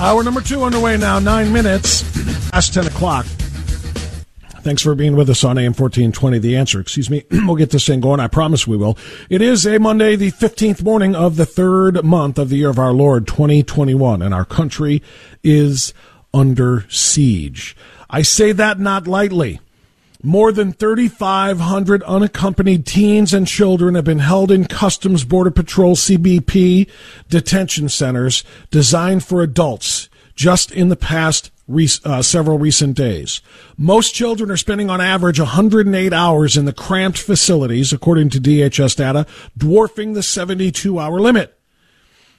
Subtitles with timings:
[0.00, 2.02] Hour number two underway now, nine minutes
[2.50, 3.26] past 10 o'clock.
[4.64, 6.38] Thanks for being with us on AM 1420.
[6.38, 7.24] The answer, excuse me.
[7.30, 8.18] we'll get this thing going.
[8.18, 8.96] I promise we will.
[9.28, 12.78] It is a Monday, the 15th morning of the third month of the year of
[12.78, 15.02] our Lord, 2021, and our country
[15.42, 15.92] is
[16.32, 17.76] under siege.
[18.08, 19.60] I say that not lightly.
[20.26, 26.88] More than 3,500 unaccompanied teens and children have been held in Customs Border Patrol CBP
[27.28, 31.50] detention centers designed for adults just in the past
[32.04, 33.42] uh, several recent days.
[33.76, 38.96] Most children are spending on average 108 hours in the cramped facilities, according to DHS
[38.96, 39.26] data,
[39.58, 41.58] dwarfing the 72 hour limit.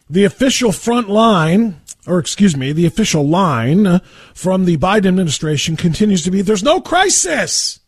[0.09, 4.01] The official front line, or excuse me, the official line
[4.33, 7.79] from the Biden administration continues to be there's no crisis.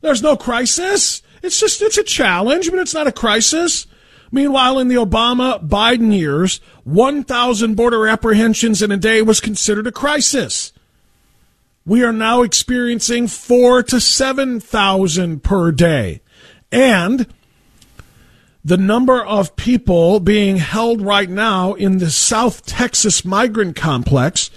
[0.00, 1.22] There's no crisis.
[1.42, 3.86] It's just, it's a challenge, but it's not a crisis.
[4.32, 9.92] Meanwhile, in the Obama Biden years, 1,000 border apprehensions in a day was considered a
[9.92, 10.72] crisis.
[11.84, 16.20] We are now experiencing four to 7,000 per day.
[16.70, 17.26] And
[18.64, 24.50] the number of people being held right now in the South Texas migrant complex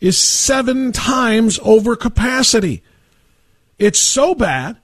[0.00, 2.82] is seven times over capacity.
[3.78, 4.76] It's so bad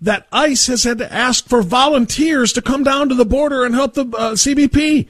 [0.00, 3.74] that ICE has had to ask for volunteers to come down to the border and
[3.74, 5.08] help the uh, CBP.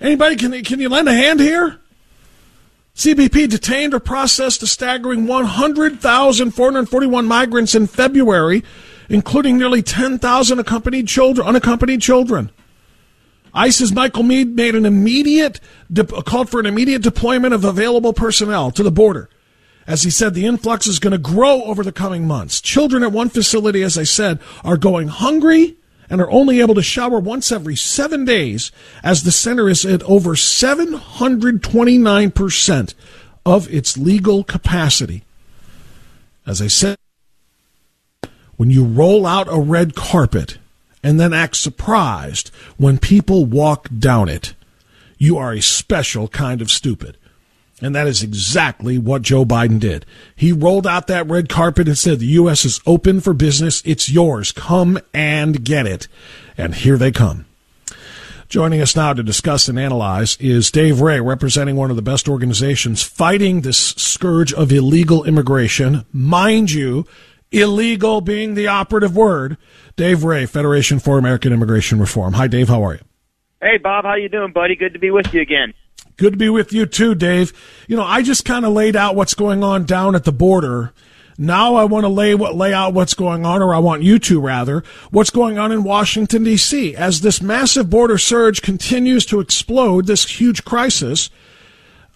[0.00, 1.80] Anybody, can, can you lend a hand here?
[2.94, 8.62] CBP detained or processed a staggering 100,441 migrants in February,
[9.08, 12.50] including nearly 10,000 accompanied children, unaccompanied children.
[13.54, 18.70] ICE's Michael Meade made an immediate de- called for an immediate deployment of available personnel
[18.70, 19.30] to the border.
[19.86, 22.60] As he said, the influx is going to grow over the coming months.
[22.60, 25.76] Children at one facility, as I said, are going hungry
[26.10, 28.70] and are only able to shower once every seven days,
[29.02, 32.94] as the center is at over 729%
[33.44, 35.24] of its legal capacity.
[36.46, 36.96] As I said,
[38.56, 40.58] when you roll out a red carpet
[41.02, 44.54] and then act surprised when people walk down it,
[45.18, 47.16] you are a special kind of stupid.
[47.82, 50.06] And that is exactly what Joe Biden did.
[50.34, 52.64] He rolled out that red carpet and said, the U.S.
[52.64, 53.82] is open for business.
[53.84, 54.50] It's yours.
[54.50, 56.08] Come and get it.
[56.56, 57.44] And here they come.
[58.48, 62.28] Joining us now to discuss and analyze is Dave Ray, representing one of the best
[62.28, 66.06] organizations fighting this scourge of illegal immigration.
[66.12, 67.06] Mind you,
[67.50, 69.56] illegal being the operative word.
[69.96, 72.34] Dave Ray, Federation for American Immigration Reform.
[72.34, 72.68] Hi, Dave.
[72.68, 73.00] How are you?
[73.60, 74.04] Hey, Bob.
[74.04, 74.76] How you doing, buddy?
[74.76, 75.72] Good to be with you again.
[76.16, 77.52] Good to be with you too, Dave.
[77.88, 80.92] You know, I just kind of laid out what's going on down at the border.
[81.38, 84.18] Now I want to lay what lay out what's going on, or I want you
[84.20, 86.96] to rather, what's going on in Washington D.C.
[86.96, 90.06] as this massive border surge continues to explode.
[90.06, 91.28] This huge crisis.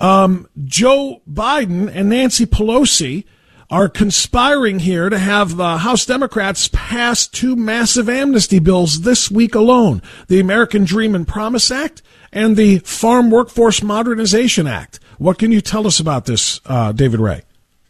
[0.00, 3.24] Um, Joe Biden and Nancy Pelosi
[3.70, 9.54] are conspiring here to have the House Democrats pass two massive amnesty bills this week
[9.54, 12.02] alone: the American Dream and Promise Act
[12.32, 14.98] and the Farm Workforce Modernization Act.
[15.18, 17.42] What can you tell us about this, uh, David Ray?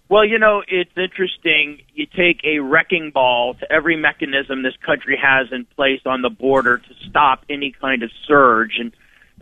[0.09, 1.83] Well, you know, it's interesting.
[1.95, 6.31] You take a wrecking ball to every mechanism this country has in place on the
[6.31, 8.77] border to stop any kind of surge.
[8.81, 8.93] And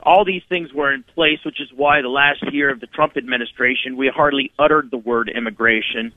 [0.02, 3.16] all these things were in place, which is why the last year of the Trump
[3.16, 6.12] administration, we hardly uttered the word immigration.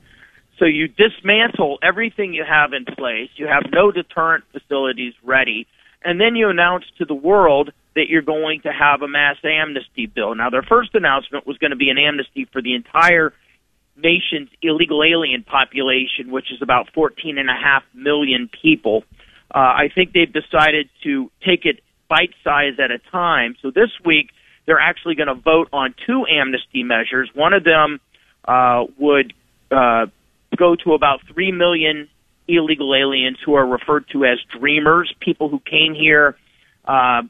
[0.58, 3.30] So you dismantle everything you have in place.
[3.36, 5.66] You have no deterrent facilities ready.
[6.04, 10.06] And then you announce to the world that you're going to have a mass amnesty
[10.06, 10.34] bill.
[10.34, 13.32] Now, their first announcement was going to be an amnesty for the entire
[13.96, 19.04] nation's illegal alien population, which is about 14.5 million people.
[19.54, 21.80] Uh, I think they've decided to take it
[22.12, 23.56] bite size at a time.
[23.62, 24.28] So this week,
[24.66, 27.30] they're actually going to vote on two amnesty measures.
[27.34, 28.00] One of them
[28.44, 29.32] uh, would
[29.70, 30.06] uh,
[30.54, 32.10] go to about 3 million
[32.46, 36.36] illegal aliens who are referred to as dreamers, people who came here
[36.84, 37.22] uh,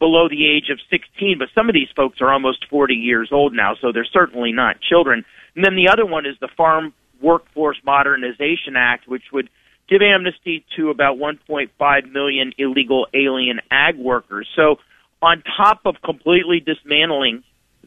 [0.00, 3.52] below the age of 16, but some of these folks are almost 40 years old
[3.52, 5.24] now, so they're certainly not children.
[5.54, 6.92] And then the other one is the Farm
[7.22, 9.48] Workforce Modernization Act, which would
[9.88, 14.48] give amnesty to about 1.5 million illegal alien ag workers.
[14.54, 14.76] So,
[15.20, 17.42] on top of completely dismantling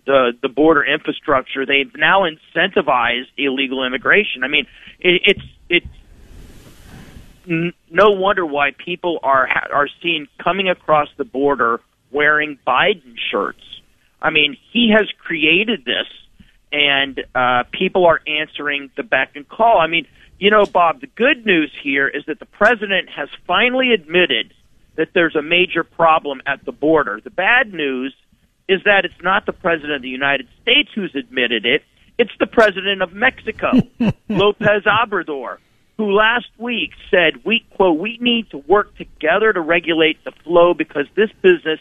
[0.05, 4.43] the the border infrastructure, they've now incentivized illegal immigration.
[4.43, 4.67] I mean,
[4.99, 5.87] it, it's it's
[7.89, 11.79] no wonder why people are are seen coming across the border
[12.11, 13.63] wearing Biden shirts.
[14.21, 16.07] I mean, he has created this,
[16.71, 19.79] and uh, people are answering the beck and call.
[19.79, 20.05] I mean,
[20.41, 24.55] you know, Bob, the good news here is that the president has finally admitted
[24.95, 27.21] that there's a major problem at the border.
[27.23, 28.15] The bad news
[28.67, 31.83] is that it's not the president of the United States who's admitted it.
[32.17, 33.71] It's the president of Mexico,
[34.29, 35.57] Lopez Obrador,
[35.97, 40.73] who last week said, we, quote, we need to work together to regulate the flow
[40.73, 41.79] because this business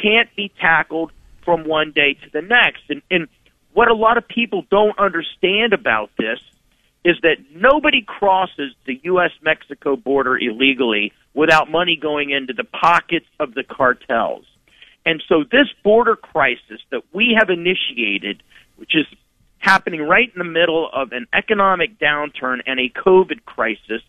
[0.00, 1.10] can't be tackled
[1.44, 2.82] from one day to the next.
[2.88, 3.26] And, and
[3.72, 6.38] what a lot of people don't understand about this
[7.06, 9.30] is that nobody crosses the U.S.
[9.40, 14.44] Mexico border illegally without money going into the pockets of the cartels.
[15.04, 18.42] And so this border crisis that we have initiated,
[18.74, 19.06] which is
[19.58, 24.02] happening right in the middle of an economic downturn and a COVID crisis,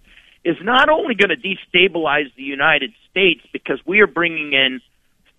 [0.44, 4.82] is not only going to destabilize the United States because we are bringing in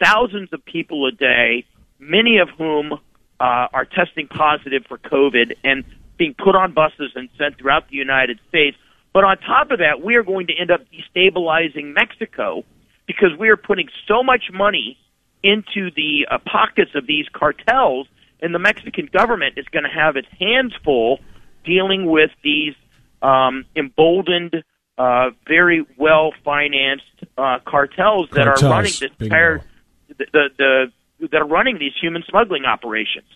[0.00, 1.64] thousands of people a day,
[1.98, 2.98] many of whom uh,
[3.40, 5.82] are testing positive for COVID and
[6.18, 8.76] being put on buses and sent throughout the United States.
[9.14, 12.64] But on top of that, we are going to end up destabilizing Mexico
[13.06, 14.98] because we are putting so much money
[15.42, 18.06] into the uh, pockets of these cartels,
[18.42, 21.20] and the Mexican government is going to have its hands full
[21.64, 22.74] dealing with these
[23.22, 24.62] um, emboldened,
[24.96, 27.04] uh, very well financed
[27.36, 29.62] uh, cartels, cartels that are running this entire
[30.08, 33.30] the, the, the that are running these human smuggling operations.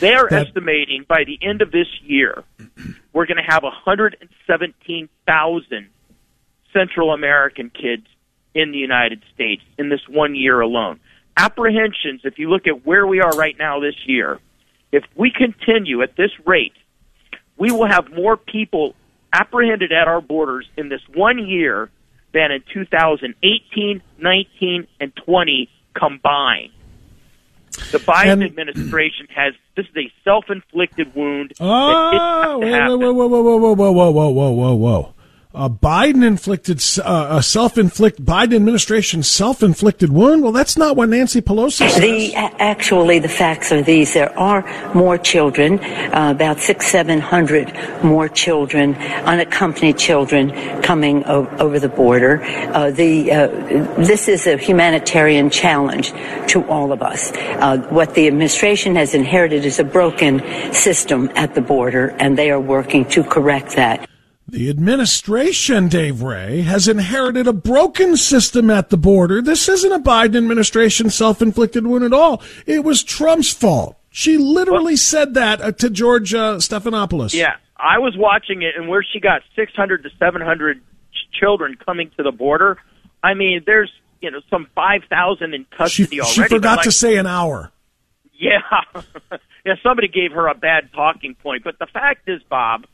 [0.00, 2.44] They are that, estimating by the end of this year,
[3.12, 5.88] we're going to have 117,000
[6.72, 8.06] Central American kids
[8.54, 11.00] in the United States in this one year alone.
[11.36, 14.40] Apprehensions, if you look at where we are right now this year,
[14.92, 16.72] if we continue at this rate,
[17.56, 18.94] we will have more people
[19.32, 21.90] apprehended at our borders in this one year
[22.32, 26.72] than in 2018, 19, and 20 combined.
[27.90, 31.52] The Biden and, administration has this is a self-inflicted wound.
[31.60, 35.14] Oh, whoa, whoa, whoa, whoa, whoa, whoa, whoa, whoa, whoa, whoa, whoa!
[35.54, 40.42] A Biden inflicted, uh, a self inflicted, Biden administration self inflicted wound?
[40.42, 41.96] Well, that's not what Nancy Pelosi says.
[41.96, 44.12] The, actually, the facts are these.
[44.12, 44.62] There are
[44.94, 47.72] more children, uh, about six, seven hundred
[48.04, 50.52] more children, unaccompanied children
[50.82, 52.42] coming o- over the border.
[52.44, 53.46] Uh, the, uh,
[54.04, 56.12] this is a humanitarian challenge
[56.48, 57.32] to all of us.
[57.32, 60.42] Uh, what the administration has inherited is a broken
[60.74, 64.06] system at the border, and they are working to correct that.
[64.50, 69.42] The administration, Dave Ray, has inherited a broken system at the border.
[69.42, 72.42] This isn't a Biden administration self-inflicted wound at all.
[72.64, 73.96] It was Trump's fault.
[74.08, 77.34] She literally well, said that uh, to George uh, Stephanopoulos.
[77.34, 82.10] Yeah, I was watching it, and where she got 600 to 700 ch- children coming
[82.16, 82.78] to the border,
[83.22, 86.32] I mean, there's you know some 5,000 in custody she, already.
[86.32, 87.70] She forgot like, to say an hour.
[88.32, 88.62] Yeah,
[89.66, 89.74] yeah.
[89.82, 92.86] Somebody gave her a bad talking point, but the fact is, Bob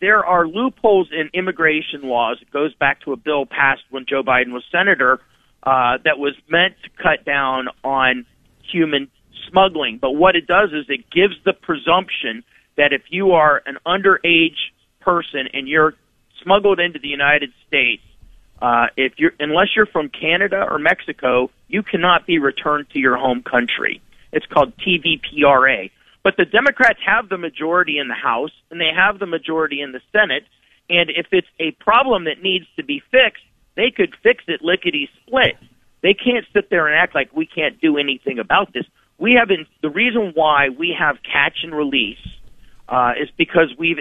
[0.00, 2.38] there are loopholes in immigration laws.
[2.40, 5.20] It goes back to a bill passed when Joe Biden was senator
[5.62, 8.26] uh, that was meant to cut down on
[8.70, 9.10] human
[9.50, 9.98] smuggling.
[10.00, 12.44] But what it does is it gives the presumption
[12.76, 14.58] that if you are an underage
[15.00, 15.94] person and you're
[16.42, 18.02] smuggled into the United States,
[18.60, 23.16] uh, if you're unless you're from Canada or Mexico, you cannot be returned to your
[23.16, 24.00] home country.
[24.32, 25.90] It's called TVPRA.
[26.22, 29.92] But the Democrats have the majority in the House and they have the majority in
[29.92, 30.44] the Senate.
[30.90, 33.42] And if it's a problem that needs to be fixed,
[33.76, 35.56] they could fix it lickety split.
[36.02, 38.84] They can't sit there and act like we can't do anything about this.
[39.18, 39.68] We haven't.
[39.82, 42.18] The reason why we have catch and release
[42.88, 43.98] uh, is because we've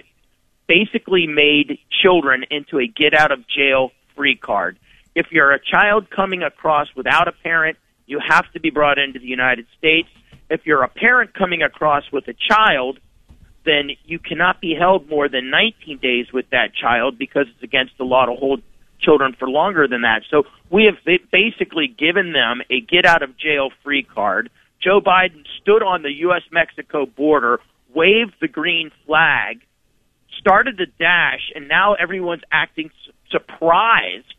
[0.67, 4.77] basically made children into a get out of jail free card.
[5.15, 9.19] If you're a child coming across without a parent, you have to be brought into
[9.19, 10.09] the United States.
[10.49, 12.99] If you're a parent coming across with a child,
[13.65, 17.97] then you cannot be held more than 19 days with that child because it's against
[17.97, 18.61] the law to hold
[18.99, 20.21] children for longer than that.
[20.31, 20.95] So we have
[21.31, 24.49] basically given them a get out of jail free card.
[24.81, 26.43] Joe Biden stood on the U.S.
[26.51, 27.59] Mexico border,
[27.93, 29.61] waved the green flag,
[30.39, 32.89] started the dash, and now everyone's acting
[33.29, 34.33] surprised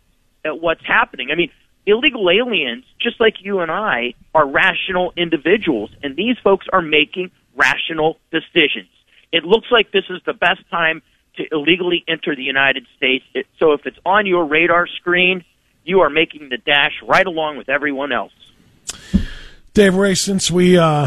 [0.45, 1.29] at what's happening.
[1.31, 1.51] I mean,
[1.89, 7.31] illegal aliens, just like you and I, are rational individuals, and these folks are making
[7.57, 8.91] rational decisions.
[9.33, 11.03] It looks like this is the best time
[11.37, 13.25] to illegally enter the United States.
[13.35, 15.45] It, so if it's on your radar screen,
[15.85, 18.33] you are making the dash right along with everyone else.
[19.73, 21.07] Dave Ray, since we uh,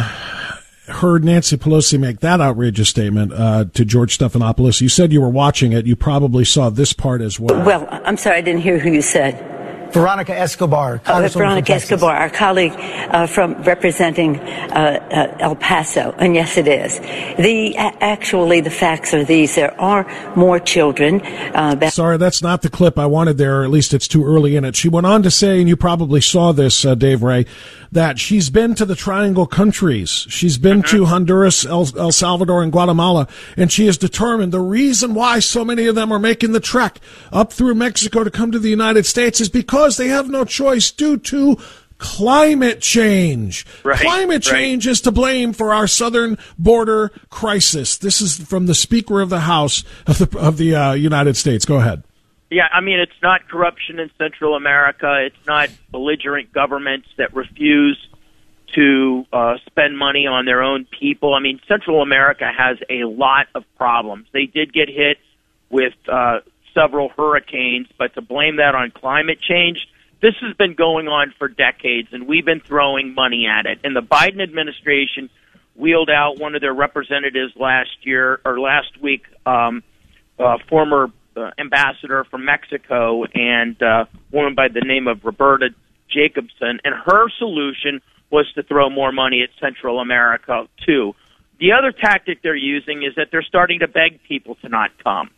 [0.88, 5.30] heard Nancy Pelosi make that outrageous statement uh, to George Stephanopoulos, you said you were
[5.30, 5.86] watching it.
[5.86, 7.64] You probably saw this part as well.
[7.64, 9.61] Well, I'm sorry, I didn't hear who you said.
[9.94, 11.02] Veronica Escobar.
[11.06, 16.68] Uh, Veronica Escobar, our colleague uh, from representing uh, uh, El Paso, and yes, it
[16.68, 17.00] is.
[17.38, 20.06] The actually, the facts are these: there are
[20.36, 21.22] more children.
[21.22, 23.62] Uh, Sorry, that's not the clip I wanted there.
[23.62, 24.76] Or at least it's too early in it.
[24.76, 27.46] She went on to say, and you probably saw this, uh, Dave Ray,
[27.92, 30.26] that she's been to the Triangle countries.
[30.30, 30.98] She's been mm-hmm.
[30.98, 35.66] to Honduras, El, El, Salvador, and Guatemala, and she is determined the reason why so
[35.66, 37.00] many of them are making the trek
[37.32, 40.92] up through Mexico to come to the United States is because they have no choice
[40.92, 41.58] due to
[41.98, 43.66] climate change.
[43.84, 44.92] Right, climate change right.
[44.92, 47.98] is to blame for our southern border crisis.
[47.98, 51.64] This is from the Speaker of the House of the of the uh, United States.
[51.66, 52.04] Go ahead.
[52.50, 55.26] Yeah, I mean, it's not corruption in Central America.
[55.26, 57.98] It's not belligerent governments that refuse
[58.76, 61.34] to uh, spend money on their own people.
[61.34, 64.28] I mean, Central America has a lot of problems.
[64.34, 65.18] They did get hit
[65.70, 66.40] with uh,
[66.74, 69.88] several hurricanes, but to blame that on climate change,
[70.22, 73.80] this has been going on for decades, and we've been throwing money at it.
[73.84, 75.30] And the Biden administration
[75.76, 79.84] wheeled out one of their representatives last year or last week, um,
[80.38, 85.70] uh, former uh, ambassador from Mexico and uh, woman by the name of Roberta
[86.10, 91.14] Jacobson, and her solution was to throw more money at Central America too.
[91.60, 95.30] The other tactic they're using is that they're starting to beg people to not come.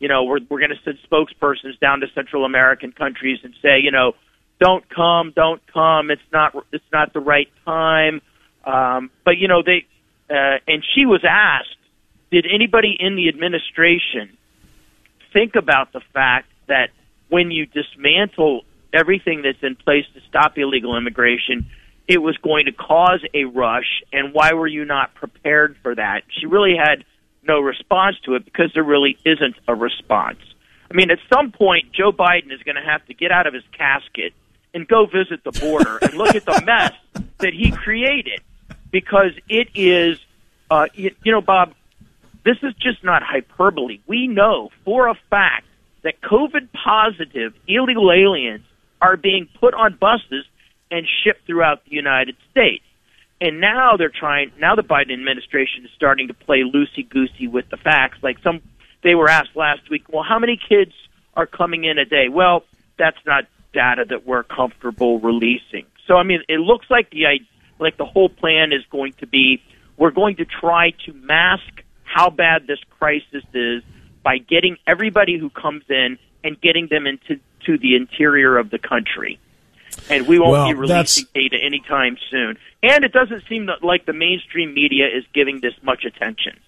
[0.00, 3.78] You know, we're we're going to send spokespersons down to Central American countries and say,
[3.80, 4.14] you know,
[4.58, 6.10] don't come, don't come.
[6.10, 8.20] It's not it's not the right time.
[8.64, 9.86] Um, but you know, they
[10.28, 11.76] uh, and she was asked,
[12.30, 14.36] did anybody in the administration
[15.32, 16.90] think about the fact that
[17.28, 21.70] when you dismantle everything that's in place to stop illegal immigration,
[22.08, 26.22] it was going to cause a rush, and why were you not prepared for that?
[26.38, 27.04] She really had
[27.50, 30.38] no response to it because there really isn't a response.
[30.88, 33.54] I mean, at some point, Joe Biden is going to have to get out of
[33.54, 34.32] his casket
[34.72, 36.92] and go visit the border and look at the mess
[37.38, 38.40] that he created
[38.92, 40.20] because it is,
[40.70, 41.74] uh, you, you know, Bob,
[42.44, 43.98] this is just not hyperbole.
[44.06, 45.66] We know for a fact
[46.02, 48.64] that COVID positive illegal aliens
[49.02, 50.44] are being put on buses
[50.90, 52.84] and shipped throughout the United States.
[53.40, 57.70] And now they're trying, now the Biden administration is starting to play loosey goosey with
[57.70, 58.18] the facts.
[58.22, 58.60] Like some,
[59.02, 60.92] they were asked last week, well, how many kids
[61.34, 62.28] are coming in a day?
[62.28, 62.64] Well,
[62.98, 65.86] that's not data that we're comfortable releasing.
[66.06, 67.24] So, I mean, it looks like the,
[67.78, 69.62] like the whole plan is going to be,
[69.96, 73.82] we're going to try to mask how bad this crisis is
[74.22, 78.78] by getting everybody who comes in and getting them into to the interior of the
[78.78, 79.38] country.
[80.08, 82.56] And we won't well, be releasing data anytime soon.
[82.82, 86.58] And it doesn't seem that, like the mainstream media is giving this much attention.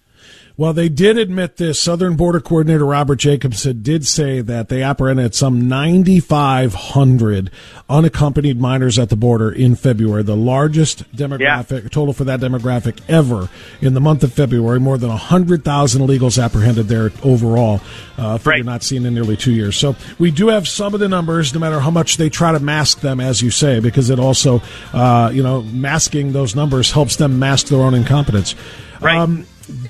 [0.57, 1.81] Well, they did admit this.
[1.81, 7.51] Southern Border Coordinator Robert Jacobson did say that they apprehended some 9,500
[7.89, 11.89] unaccompanied minors at the border in February, the largest demographic yeah.
[11.89, 13.49] total for that demographic ever
[13.81, 14.79] in the month of February.
[14.79, 17.81] More than 100,000 illegals apprehended there overall,
[18.19, 18.65] uh, figure right.
[18.65, 19.77] not seen in nearly two years.
[19.77, 22.61] So we do have some of the numbers, no matter how much they try to
[22.61, 24.61] mask them, as you say, because it also,
[24.93, 28.55] uh, you know, masking those numbers helps them mask their own incompetence.
[29.01, 29.17] Right.
[29.17, 29.47] Um,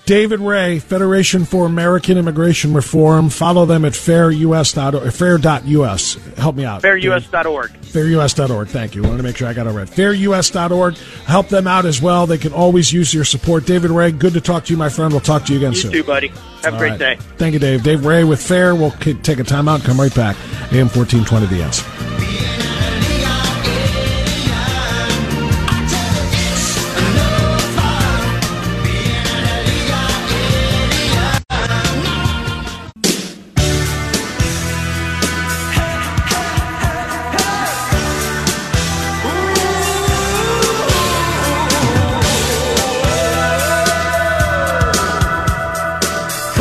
[0.06, 3.30] David Ray, Federation for American Immigration Reform.
[3.30, 6.14] Follow them at fairus.org, fair.us.
[6.36, 6.82] Help me out.
[6.82, 7.70] Fairus.org.
[7.70, 8.68] Fairus.org.
[8.68, 9.04] Thank you.
[9.04, 9.88] I wanted to make sure I got it right.
[9.88, 10.96] Fairus.org.
[11.26, 12.26] Help them out as well.
[12.26, 13.66] They can always use your support.
[13.66, 15.12] David Ray, good to talk to you, my friend.
[15.12, 15.92] We'll talk to you again you soon.
[15.92, 16.28] You too, buddy.
[16.28, 16.98] Have All a great right.
[16.98, 17.16] day.
[17.36, 17.82] Thank you, Dave.
[17.82, 18.74] Dave Ray with Fair.
[18.74, 20.36] We'll take a time out and come right back.
[20.72, 22.71] AM 1420, The Answer.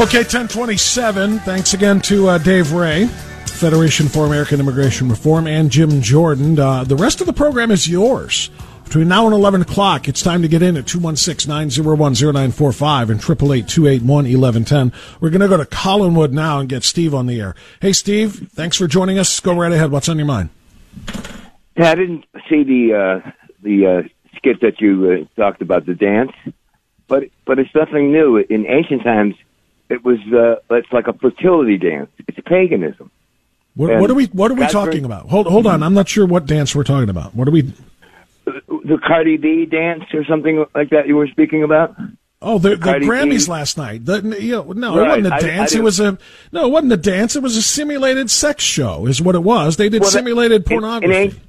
[0.02, 1.38] Okay, 1027.
[1.42, 3.06] Thanks again to uh, Dave Ray,
[3.46, 6.58] Federation for American Immigration Reform, and Jim Jordan.
[6.58, 8.50] Uh, the rest of the program is yours.
[8.84, 13.20] Between now and 11 o'clock, it's time to get in at 216 901 0945 and
[13.20, 14.92] 888 281 1110.
[15.22, 17.54] We're going to go to Collinwood now and get Steve on the air.
[17.80, 19.40] Hey, Steve, thanks for joining us.
[19.40, 19.92] Go right ahead.
[19.92, 20.50] What's on your mind?
[21.78, 23.32] Yeah, I didn't see the uh,
[23.62, 26.32] the uh, skit that you uh, talked about the dance,
[27.08, 28.38] but but it's nothing new.
[28.38, 29.36] In ancient times,
[29.92, 32.10] it was uh, it's like a fertility dance.
[32.28, 33.12] It's paganism.
[33.76, 35.30] What, what are we What are we talking about?
[35.30, 35.84] Hold Hold on.
[35.84, 37.36] I'm not sure what dance we're talking about.
[37.36, 37.74] What are we?
[38.46, 41.96] The Cardi B dance or something like that you were speaking about.
[42.42, 43.52] Oh, the, the Grammys B.
[43.52, 44.04] last night.
[44.04, 45.20] The, you know, no, right.
[45.20, 45.74] it wasn't a dance.
[45.74, 46.18] I, I it was a
[46.52, 46.66] no.
[46.66, 47.36] It wasn't a dance.
[47.36, 49.06] It was a simulated sex show.
[49.06, 49.78] Is what it was.
[49.78, 51.16] They did well, simulated pornography.
[51.16, 51.42] In, in,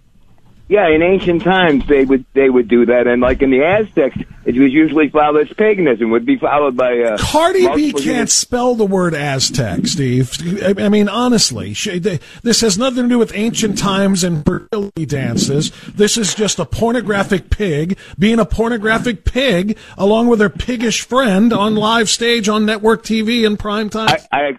[0.73, 4.17] yeah, in ancient times they would they would do that, and like in the Aztecs,
[4.47, 6.11] it was usually followed as paganism.
[6.11, 10.33] Would be followed by uh, Cardi B can't spell the word Aztec, Steve.
[10.63, 14.47] I, I mean, honestly, she, they, this has nothing to do with ancient times and
[14.47, 15.73] fertility dances.
[15.89, 21.53] This is just a pornographic pig being a pornographic pig, along with her piggish friend
[21.53, 24.09] on live stage on network TV in prime time.
[24.09, 24.59] I I,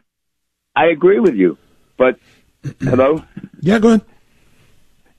[0.76, 1.58] I agree with you,
[1.98, 2.20] but
[2.82, 3.24] hello.
[3.62, 4.13] Yeah, go ahead.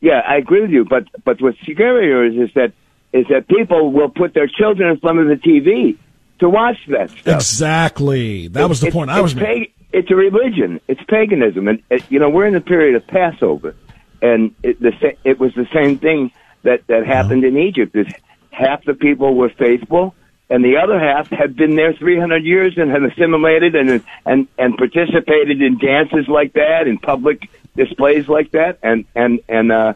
[0.04, 2.74] Yeah, I agree with you, but but what's scarier is, is that
[3.14, 5.96] is that people will put their children in front of the TV
[6.40, 7.36] to watch that stuff.
[7.36, 8.48] Exactly.
[8.48, 9.72] That was the point I was making.
[9.94, 10.78] It's a religion.
[10.88, 13.74] It's paganism, and it, you know we're in the period of Passover,
[14.20, 14.92] and it, the
[15.24, 16.32] it was the same thing
[16.64, 17.10] that that uh-huh.
[17.10, 17.96] happened in Egypt.
[17.96, 18.08] Is
[18.50, 20.14] half the people were faithful,
[20.50, 24.76] and the other half had been there 300 years and had assimilated and and and
[24.76, 29.94] participated in dances like that, in public displays like that, and and and uh,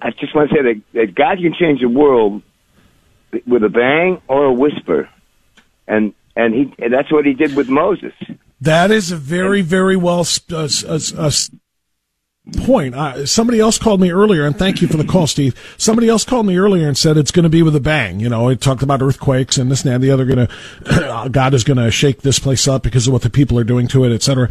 [0.00, 2.42] I just want to say that, that God can change the world
[3.46, 5.08] with a bang or a whisper,
[5.86, 8.14] and and he and that's what he did with Moses.
[8.60, 11.30] That is a very very well uh, uh, uh,
[12.64, 12.94] point.
[12.94, 15.54] Uh, somebody else called me earlier, and thank you for the call, Steve.
[15.78, 18.20] Somebody else called me earlier and said it's going to be with a bang.
[18.20, 20.00] You know, it talked about earthquakes and this and that.
[20.00, 20.46] The other going
[20.84, 23.64] to God is going to shake this place up because of what the people are
[23.64, 24.50] doing to it, etc.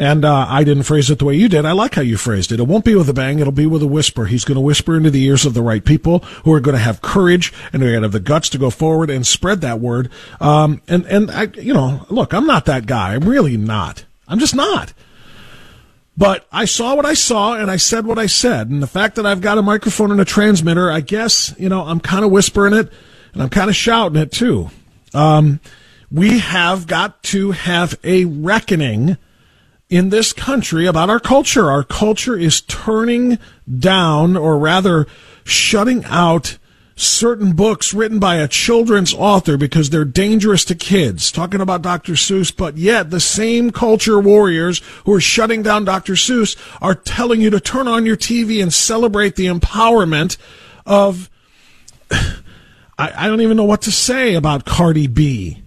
[0.00, 1.66] And uh, I didn't phrase it the way you did.
[1.66, 2.58] I like how you phrased it.
[2.58, 3.38] It won't be with a bang.
[3.38, 4.24] It'll be with a whisper.
[4.24, 6.82] He's going to whisper into the ears of the right people who are going to
[6.82, 9.78] have courage and are going to have the guts to go forward and spread that
[9.78, 10.10] word.
[10.40, 13.14] Um, and and I, you know, look, I'm not that guy.
[13.14, 14.06] I'm really not.
[14.26, 14.94] I'm just not.
[16.16, 18.70] But I saw what I saw and I said what I said.
[18.70, 21.82] And the fact that I've got a microphone and a transmitter, I guess, you know,
[21.82, 22.90] I'm kind of whispering it
[23.34, 24.70] and I'm kind of shouting it too.
[25.12, 25.60] Um,
[26.10, 29.18] we have got to have a reckoning
[29.90, 31.70] in this country about our culture.
[31.70, 33.38] Our culture is turning
[33.78, 35.06] down, or rather,
[35.44, 36.56] shutting out
[36.94, 41.32] certain books written by a children's author because they're dangerous to kids.
[41.32, 42.12] Talking about Dr.
[42.12, 46.12] Seuss, but yet the same culture warriors who are shutting down Dr.
[46.12, 50.36] Seuss are telling you to turn on your TV and celebrate the empowerment
[50.86, 51.28] of.
[52.98, 55.62] I, don't even know what to say about Cardi B.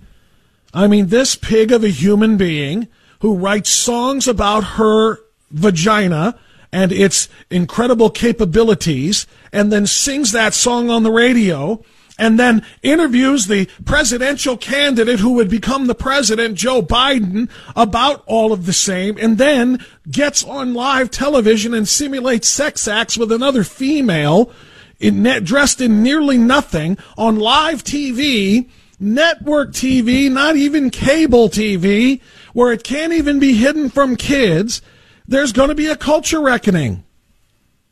[0.71, 2.87] I mean, this pig of a human being
[3.23, 5.17] who writes songs about her
[5.49, 6.37] vagina
[6.73, 11.81] and its incredible capabilities and then sings that song on the radio
[12.19, 18.51] and then interviews the presidential candidate who would become the president, Joe Biden, about all
[18.51, 23.63] of the same, and then gets on live television and simulates sex acts with another
[23.63, 24.51] female
[24.99, 32.19] in, dressed in nearly nothing on live TV, network TV, not even cable TV,
[32.53, 34.81] where it can't even be hidden from kids,
[35.27, 37.03] there's going to be a culture reckoning.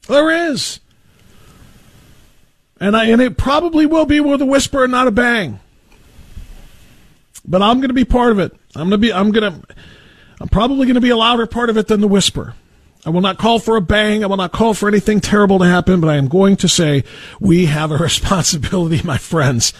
[0.07, 0.79] There is.
[2.79, 5.59] And, I, and it probably will be with a whisper and not a bang.
[7.45, 8.53] But I'm going to be part of it.
[8.75, 9.75] I'm going to be, I'm going to,
[10.39, 12.55] I'm probably going to be a louder part of it than the whisper.
[13.05, 14.23] I will not call for a bang.
[14.23, 17.03] I will not call for anything terrible to happen, but I am going to say
[17.39, 19.73] we have a responsibility, my friends,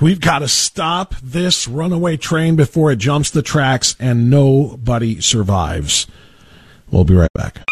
[0.00, 6.06] We've got to stop this runaway train before it jumps the tracks and nobody survives.
[6.90, 7.62] We'll be right back.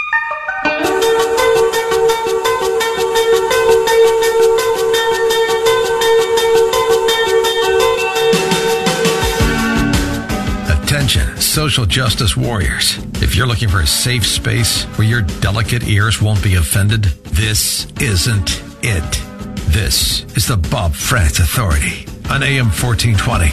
[10.68, 12.98] Attention, social justice warriors.
[13.22, 17.86] If you're looking for a safe space where your delicate ears won't be offended, this
[18.00, 19.29] isn't it.
[19.70, 23.50] This is the Bob Frantz Authority on AM 1420.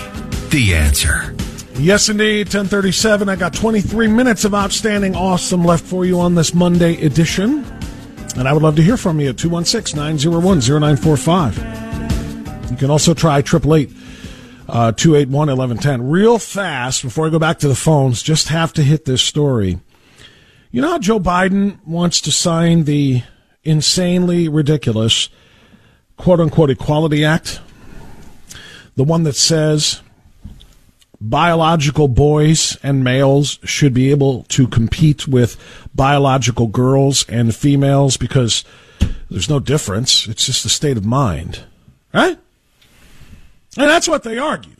[0.49, 1.35] The answer.
[1.75, 2.47] Yes, indeed.
[2.47, 3.29] 1037.
[3.29, 7.63] I got 23 minutes of outstanding awesome left for you on this Monday edition.
[8.35, 12.71] And I would love to hear from you at 216 901 0945.
[12.71, 13.91] You can also try 888
[14.67, 16.09] Uh, 281 1110.
[16.09, 19.79] Real fast, before I go back to the phones, just have to hit this story.
[20.71, 23.21] You know how Joe Biden wants to sign the
[23.63, 25.29] insanely ridiculous
[26.17, 27.61] quote unquote Equality Act?
[28.95, 30.01] The one that says
[31.19, 35.57] biological boys and males should be able to compete with
[35.95, 38.63] biological girls and females because
[39.29, 40.27] there's no difference.
[40.27, 41.63] It's just a state of mind.
[42.13, 42.37] Right?
[43.77, 44.75] And that's what they argue.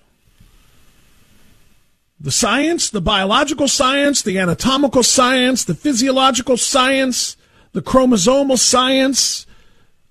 [2.20, 7.38] The science, the biological science, the anatomical science, the physiological science,
[7.74, 9.46] the chromosomal science,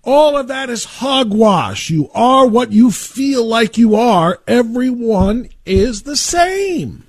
[0.06, 1.90] all of that is hogwash.
[1.90, 4.40] You are what you feel like you are.
[4.46, 7.04] Everyone is the same.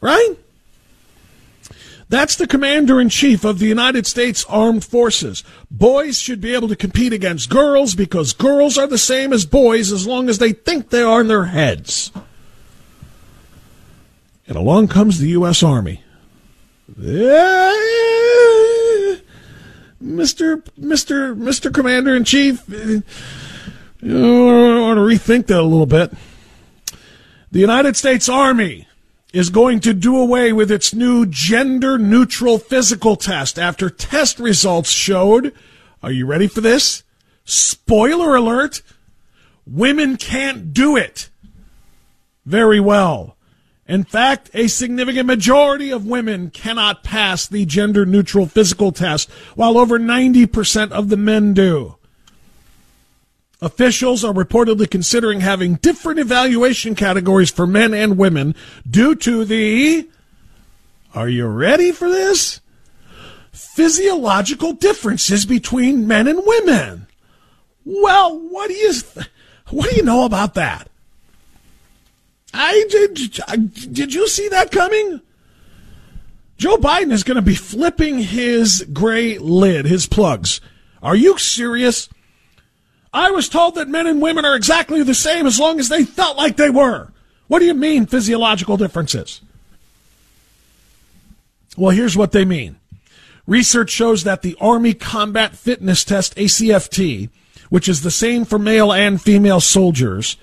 [0.00, 0.36] Right?
[2.08, 5.42] That's the commander in chief of the United States Armed Forces.
[5.68, 9.90] Boys should be able to compete against girls because girls are the same as boys
[9.90, 12.12] as long as they think they are in their heads.
[14.46, 15.64] And along comes the U.S.
[15.64, 16.04] Army.
[20.06, 20.62] Mr.
[20.78, 21.36] Mr.
[21.36, 21.72] Mr.
[21.72, 23.00] Commander in Chief, uh,
[24.00, 24.14] you
[24.80, 26.12] want to rethink that a little bit.
[27.50, 28.86] The United States Army
[29.32, 34.90] is going to do away with its new gender neutral physical test after test results
[34.90, 35.52] showed.
[36.02, 37.02] Are you ready for this?
[37.44, 38.82] Spoiler alert
[39.66, 41.28] women can't do it
[42.44, 43.35] very well.
[43.88, 49.78] In fact, a significant majority of women cannot pass the gender neutral physical test, while
[49.78, 51.96] over 90% of the men do.
[53.62, 58.54] Officials are reportedly considering having different evaluation categories for men and women
[58.88, 60.08] due to the.
[61.14, 62.60] Are you ready for this?
[63.52, 67.06] Physiological differences between men and women.
[67.84, 68.92] Well, what do you
[69.70, 70.90] what do you know about that?
[72.56, 73.92] I did.
[73.92, 75.20] Did you see that coming?
[76.56, 80.60] Joe Biden is going to be flipping his gray lid, his plugs.
[81.02, 82.08] Are you serious?
[83.12, 86.04] I was told that men and women are exactly the same as long as they
[86.04, 87.12] felt like they were.
[87.48, 89.40] What do you mean physiological differences?
[91.76, 92.76] Well, here's what they mean.
[93.46, 97.28] Research shows that the Army Combat Fitness Test, ACFT,
[97.68, 100.36] which is the same for male and female soldiers,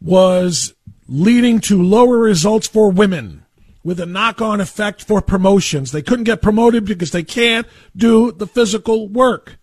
[0.00, 0.74] was
[1.06, 3.44] leading to lower results for women
[3.82, 5.92] with a knock on effect for promotions.
[5.92, 9.58] They couldn't get promoted because they can't do the physical work.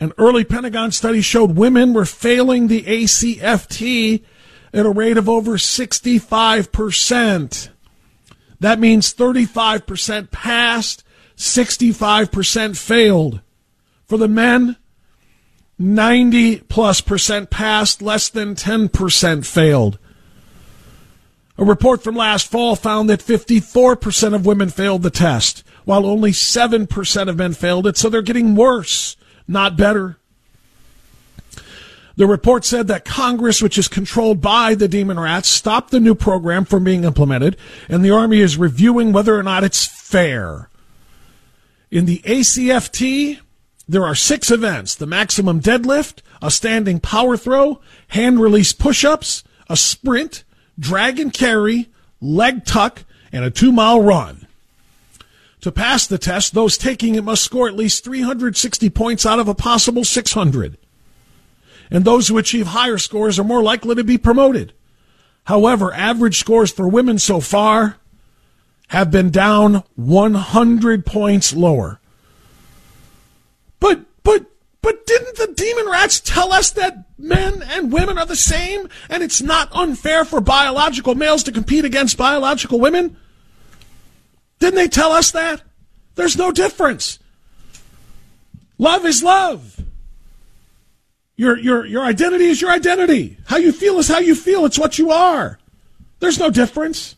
[0.00, 4.24] An early Pentagon study showed women were failing the ACFT
[4.72, 7.68] at a rate of over 65%.
[8.60, 11.04] That means 35% passed,
[11.36, 13.40] 65% failed.
[14.06, 14.76] For the men,
[15.78, 19.98] 90 plus percent passed, less than 10% failed.
[21.56, 26.32] A report from last fall found that 54% of women failed the test, while only
[26.32, 30.18] 7% of men failed it, so they're getting worse, not better.
[32.16, 36.14] The report said that Congress, which is controlled by the demon rats, stopped the new
[36.14, 37.56] program from being implemented,
[37.88, 40.70] and the Army is reviewing whether or not it's fair.
[41.90, 43.40] In the ACFT,
[43.88, 49.42] there are six events the maximum deadlift, a standing power throw, hand release push ups,
[49.68, 50.43] a sprint,
[50.78, 51.88] drag and carry,
[52.20, 54.46] leg tuck, and a two mile run.
[55.62, 59.48] To pass the test, those taking it must score at least 360 points out of
[59.48, 60.76] a possible 600.
[61.90, 64.72] And those who achieve higher scores are more likely to be promoted.
[65.44, 67.96] However, average scores for women so far
[68.88, 72.00] have been down 100 points lower.
[73.80, 74.46] But, but,
[74.84, 79.22] but didn't the demon rats tell us that men and women are the same and
[79.22, 83.16] it's not unfair for biological males to compete against biological women?
[84.58, 85.62] Didn't they tell us that?
[86.16, 87.18] There's no difference.
[88.76, 89.80] Love is love.
[91.36, 93.38] Your, your, your identity is your identity.
[93.46, 94.66] How you feel is how you feel.
[94.66, 95.58] It's what you are.
[96.18, 97.16] There's no difference.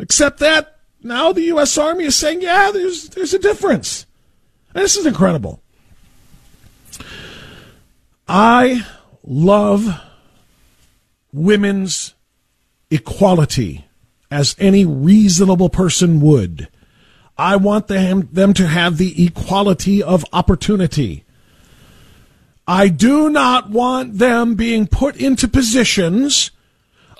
[0.00, 1.78] Except that now the U.S.
[1.78, 4.06] Army is saying, yeah, there's, there's a difference.
[4.74, 5.62] And this is incredible.
[8.28, 8.84] I
[9.24, 10.00] love
[11.32, 12.14] women's
[12.90, 13.84] equality
[14.30, 16.68] as any reasonable person would.
[17.38, 21.24] I want them, them to have the equality of opportunity.
[22.66, 26.50] I do not want them being put into positions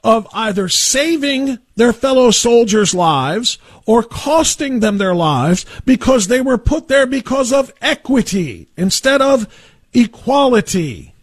[0.03, 6.59] of either saving their fellow soldiers' lives or costing them their lives because they were
[6.59, 9.47] put there because of equity instead of
[9.97, 11.15] equality.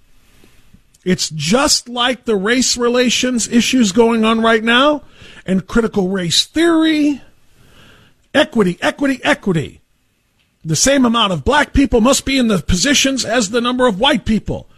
[1.06, 5.04] It's just like the race relations issues going on right now
[5.46, 7.22] and critical race theory.
[8.34, 9.82] Equity, equity, equity.
[10.66, 14.00] The same amount of black people must be in the positions as the number of
[14.00, 14.70] white people.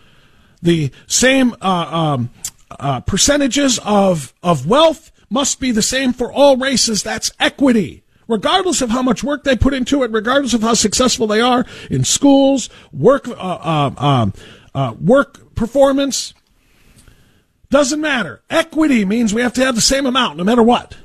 [0.61, 2.31] The same uh, um,
[2.71, 7.03] uh, percentages of, of wealth must be the same for all races.
[7.03, 8.03] That's equity.
[8.27, 11.65] Regardless of how much work they put into it, regardless of how successful they are
[11.91, 14.33] in schools, work, uh, uh, um,
[14.73, 16.33] uh work performance,
[17.69, 18.41] doesn't matter.
[18.49, 20.95] Equity means we have to have the same amount no matter what.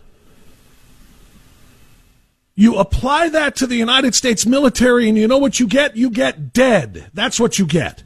[2.55, 5.97] You apply that to the United States military, and you know what you get?
[5.97, 7.11] You get dead.
[7.15, 8.03] That's what you get.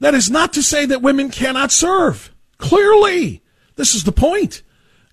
[0.00, 2.34] That is not to say that women cannot serve.
[2.58, 3.42] Clearly,
[3.76, 4.62] this is the point.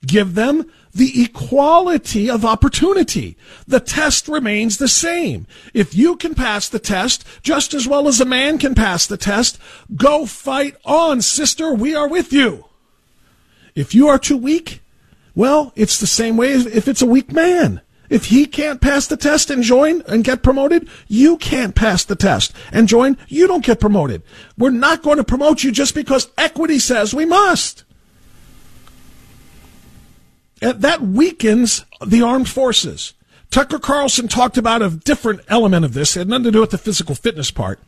[0.06, 3.38] Give them the equality of opportunity.
[3.68, 5.48] The test remains the same.
[5.74, 9.18] If you can pass the test just as well as a man can pass the
[9.18, 9.60] test,
[9.96, 11.74] go fight on, sister.
[11.74, 12.66] We are with you.
[13.76, 14.82] If you are too weak,
[15.36, 17.82] well, it's the same way if it's a weak man.
[18.10, 22.16] If he can't pass the test and join and get promoted, you can't pass the
[22.16, 24.24] test and join, you don't get promoted.
[24.58, 27.84] We're not going to promote you just because equity says we must.
[30.62, 33.14] And that weakens the armed forces.
[33.52, 36.16] Tucker Carlson talked about a different element of this.
[36.16, 37.80] It had nothing to do with the physical fitness part.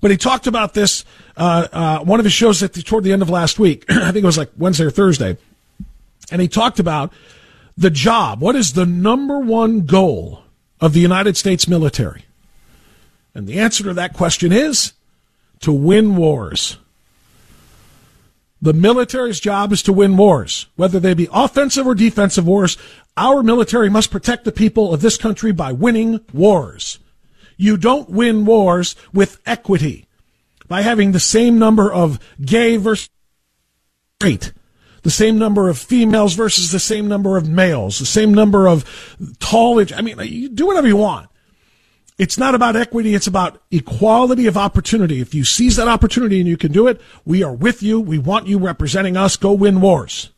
[0.00, 1.04] But he talked about this,
[1.36, 3.84] uh, uh, one of his shows at the, toward the end of last week.
[3.88, 5.36] I think it was like Wednesday or Thursday.
[6.30, 7.12] And he talked about
[7.76, 10.42] the job, what is the number one goal
[10.80, 12.24] of the United States military?
[13.34, 14.92] And the answer to that question is
[15.60, 16.78] to win wars.
[18.62, 22.76] The military's job is to win wars, whether they be offensive or defensive wars.
[23.16, 26.98] Our military must protect the people of this country by winning wars.
[27.56, 30.06] You don't win wars with equity
[30.68, 33.08] by having the same number of gay versus
[34.18, 34.52] straight
[35.02, 38.84] the same number of females versus the same number of males, the same number of
[39.38, 39.80] tall.
[39.80, 41.29] I mean, you do whatever you want.
[42.20, 43.14] It's not about equity.
[43.14, 45.22] It's about equality of opportunity.
[45.22, 47.98] If you seize that opportunity and you can do it, we are with you.
[47.98, 49.38] We want you representing us.
[49.38, 50.28] Go win wars.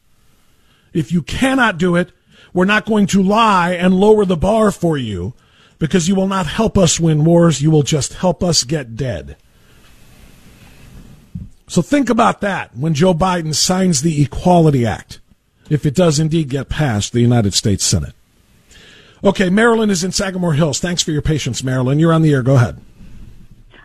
[0.92, 2.12] If you cannot do it,
[2.52, 5.34] we're not going to lie and lower the bar for you
[5.80, 7.60] because you will not help us win wars.
[7.60, 9.36] You will just help us get dead.
[11.66, 15.18] So think about that when Joe Biden signs the Equality Act,
[15.68, 18.14] if it does indeed get passed the United States Senate.
[19.24, 20.80] Okay, Marilyn is in Sagamore Hills.
[20.80, 22.00] Thanks for your patience, Marilyn.
[22.00, 22.42] You're on the air.
[22.42, 22.80] Go ahead.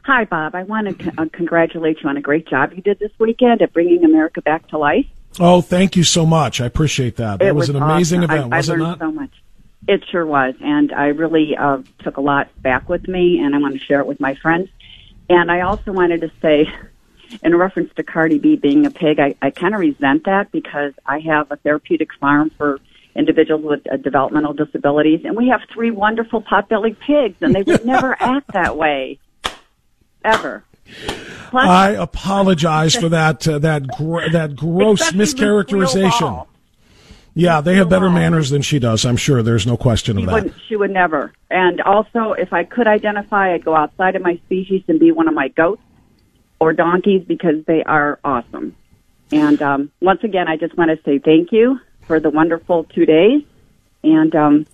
[0.04, 0.56] Hi, Bob.
[0.56, 3.72] I want to uh, congratulate you on a great job you did this weekend at
[3.72, 5.06] bringing America back to life.
[5.40, 6.60] Oh, thank you so much.
[6.60, 7.40] I appreciate that.
[7.40, 8.32] That was, was, an amazing awesome.
[8.32, 9.00] event, I, was I it learned not?
[9.00, 9.30] so much.
[9.88, 13.60] It sure was, and I really uh, took a lot back with me, and I
[13.60, 14.70] want to share it with my friends.
[15.30, 16.68] And I also wanted to say
[17.44, 20.94] in reference to Cardi B being a pig, I, I kind of resent that because
[21.06, 22.80] I have a therapeutic farm for
[23.18, 27.86] individuals with uh, developmental disabilities, and we have three wonderful pot-bellied pigs, and they would
[27.94, 29.20] never act that way,
[30.24, 30.64] ever.
[31.50, 36.48] Plus, I apologize for that uh, that gr- that gross mischaracterization.
[37.34, 39.06] Yeah, they have better manners than she does.
[39.06, 39.44] I'm sure.
[39.44, 40.54] There's no question she of that.
[40.68, 41.34] She would never.
[41.52, 45.28] And also, if I could identify, I'd go outside of my species and be one
[45.28, 45.82] of my goats
[46.60, 48.76] or donkeys because they are awesome.
[49.32, 53.06] And um, once again, I just want to say thank you for the wonderful two
[53.06, 53.44] days.
[54.04, 54.68] And um,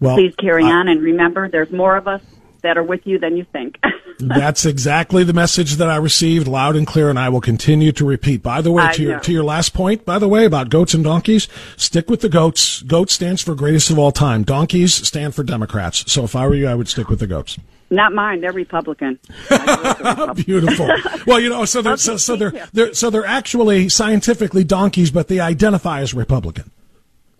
[0.00, 0.88] well, please carry on.
[0.88, 2.22] And remember, there's more of us
[2.62, 3.78] that are with you than you think.
[4.18, 8.04] That's exactly the message that I received loud and clear, and I will continue to
[8.04, 8.42] repeat.
[8.42, 10.92] By the way, I to your, to your last point, by the way, about goats
[10.92, 11.46] and donkeys,
[11.76, 12.82] stick with the goats.
[12.82, 14.42] Goat stands for greatest of all time.
[14.42, 16.10] Donkeys stand for Democrats.
[16.10, 17.58] So if I were you, I would stick with the goats.
[17.90, 18.40] Not mine.
[18.40, 19.18] They're Republican.
[20.34, 20.90] Beautiful.
[21.26, 25.10] Well, you know, so they're, Okay, so, so they're, they're, so they're actually scientifically donkeys,
[25.10, 26.70] but they identify as Republican.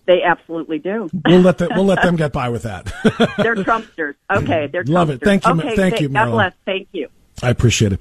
[0.09, 1.07] They absolutely do.
[1.23, 2.85] We'll let the, we'll let them get by with that.
[3.37, 4.15] They're Trumpsters.
[4.31, 5.21] Okay, they're Love it.
[5.21, 6.33] Thank you, Okay, thank th- you, God Marilyn.
[6.35, 6.53] bless.
[6.65, 7.09] Thank you.
[7.43, 7.99] I appreciate it.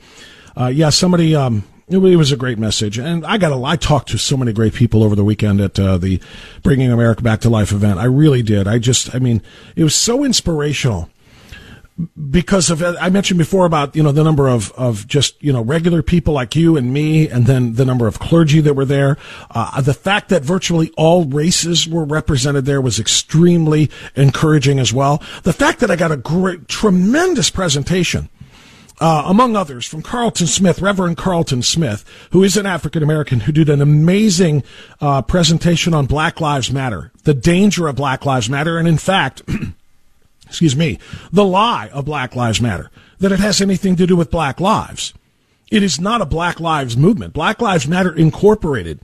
[0.58, 1.36] Uh, yeah, somebody.
[1.36, 3.52] Um, it, it was a great message, and I got.
[3.52, 6.18] A, I talked to so many great people over the weekend at uh, the
[6.62, 7.98] Bringing America Back to Life event.
[7.98, 8.66] I really did.
[8.66, 9.14] I just.
[9.14, 9.42] I mean,
[9.76, 11.10] it was so inspirational
[12.30, 15.62] because of I mentioned before about you know the number of of just you know
[15.62, 19.16] regular people like you and me, and then the number of clergy that were there.
[19.50, 25.22] Uh, the fact that virtually all races were represented there was extremely encouraging as well.
[25.42, 28.28] The fact that I got a great, tremendous presentation.
[29.00, 33.52] Uh, among others, from Carlton Smith, Reverend Carlton Smith, who is an African American who
[33.52, 34.64] did an amazing
[35.00, 39.42] uh, presentation on Black Lives Matter, the danger of Black Lives Matter, and in fact,
[40.48, 40.98] excuse me,
[41.32, 45.14] the lie of Black Lives Matter, that it has anything to do with black lives.
[45.70, 47.34] It is not a Black Lives movement.
[47.34, 49.00] Black Lives Matter Incorporated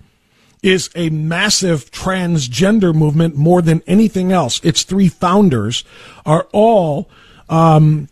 [0.62, 4.60] is a massive transgender movement more than anything else.
[4.64, 5.84] Its three founders
[6.24, 7.10] are all,
[7.50, 8.08] um,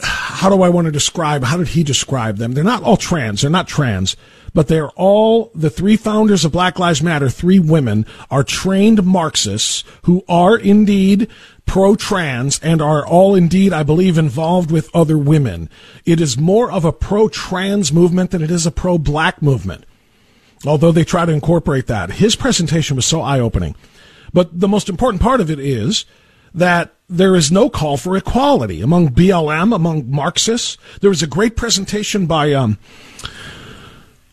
[0.00, 1.44] how do I want to describe?
[1.44, 2.52] How did he describe them?
[2.52, 3.42] They're not all trans.
[3.42, 4.16] They're not trans,
[4.54, 7.28] but they're all the three founders of Black Lives Matter.
[7.28, 11.28] Three women are trained Marxists who are indeed
[11.66, 15.70] pro trans and are all indeed, I believe, involved with other women.
[16.04, 19.84] It is more of a pro trans movement than it is a pro black movement
[20.66, 22.12] although they try to incorporate that.
[22.12, 23.74] His presentation was so eye opening.
[24.32, 26.04] But the most important part of it is
[26.54, 30.76] that there is no call for equality among BLM, among Marxists.
[31.00, 32.78] There was a great presentation by, um,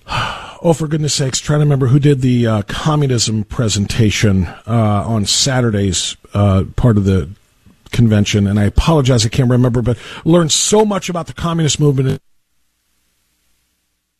[0.61, 5.25] oh, for goodness sakes, trying to remember who did the uh, communism presentation uh, on
[5.25, 7.29] Saturday's uh, part of the
[7.91, 8.47] convention.
[8.47, 12.21] And I apologize, I can't remember, but learned so much about the communist movement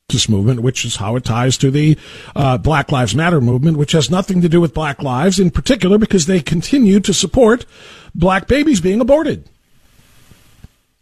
[0.09, 1.97] This movement, which is how it ties to the
[2.33, 5.97] uh, Black Lives Matter movement, which has nothing to do with black lives in particular
[5.97, 7.65] because they continue to support
[8.15, 9.49] black babies being aborted,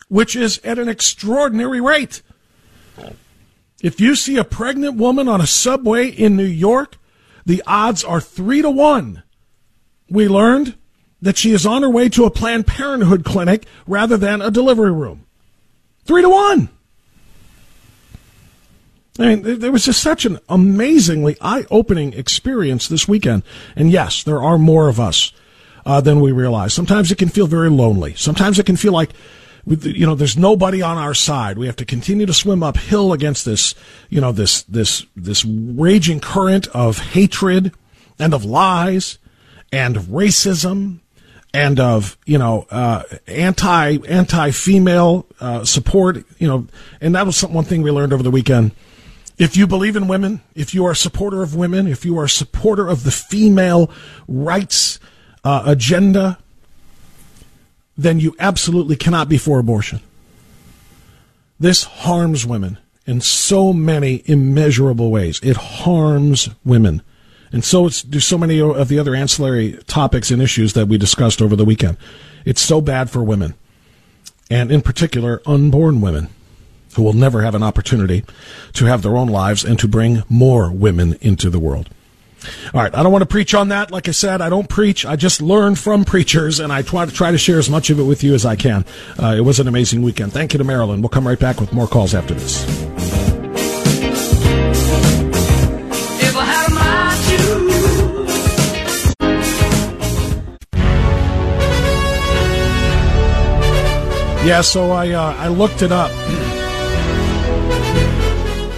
[0.07, 2.23] which is at an extraordinary rate.
[3.85, 6.97] If you see a pregnant woman on a subway in New York,
[7.45, 9.21] the odds are three to one.
[10.09, 10.73] We learned
[11.21, 14.91] that she is on her way to a Planned Parenthood clinic rather than a delivery
[14.91, 15.27] room.
[16.03, 16.69] Three to one.
[19.19, 23.43] I mean, there was just such an amazingly eye-opening experience this weekend.
[23.75, 25.31] And yes, there are more of us
[25.85, 26.73] uh, than we realize.
[26.73, 28.15] Sometimes it can feel very lonely.
[28.15, 29.11] Sometimes it can feel like,
[29.65, 31.57] you know, there's nobody on our side.
[31.57, 33.73] We have to continue to swim uphill against this,
[34.09, 37.73] you know, this this this raging current of hatred
[38.19, 39.17] and of lies
[39.71, 40.99] and racism
[41.53, 46.23] and of you know uh, anti anti female uh, support.
[46.37, 46.67] You know,
[47.01, 48.71] and that was some, one thing we learned over the weekend
[49.37, 52.25] if you believe in women, if you are a supporter of women, if you are
[52.25, 53.91] a supporter of the female
[54.27, 54.99] rights
[55.43, 56.37] uh, agenda,
[57.97, 59.99] then you absolutely cannot be for abortion.
[61.59, 65.39] This harms women in so many immeasurable ways.
[65.41, 67.01] It harms women.
[67.51, 70.97] And so it's, do so many of the other ancillary topics and issues that we
[70.97, 71.97] discussed over the weekend.
[72.43, 73.53] It's so bad for women.
[74.49, 76.29] And in particular, unborn women
[76.95, 78.23] who will never have an opportunity
[78.73, 81.89] to have their own lives and to bring more women into the world.
[82.73, 83.91] All right, I don't want to preach on that.
[83.91, 85.05] Like I said, I don't preach.
[85.05, 87.99] I just learn from preachers, and I try to try to share as much of
[87.99, 88.85] it with you as I can.
[89.21, 90.33] Uh, it was an amazing weekend.
[90.33, 91.01] Thank you to Marilyn.
[91.01, 92.65] We'll come right back with more calls after this.
[104.45, 106.11] Yeah, so I uh, I looked it up.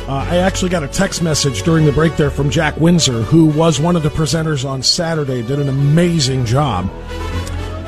[0.08, 3.48] Uh, I actually got a text message during the break there from Jack Windsor, who
[3.48, 6.90] was one of the presenters on Saturday, did an amazing job.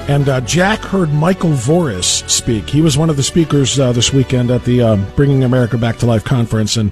[0.09, 2.69] And uh, Jack heard Michael Voris speak.
[2.69, 5.97] He was one of the speakers uh, this weekend at the uh, Bringing America Back
[5.99, 6.91] to Life conference, and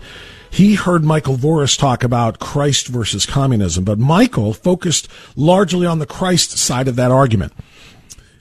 [0.49, 3.83] he heard Michael Voris talk about Christ versus communism.
[3.83, 7.51] But Michael focused largely on the Christ side of that argument